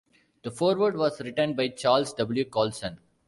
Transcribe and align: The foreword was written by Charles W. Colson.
The 0.41 0.49
foreword 0.49 0.97
was 0.97 1.21
written 1.21 1.53
by 1.53 1.67
Charles 1.67 2.11
W. 2.13 2.43
Colson. 2.45 2.97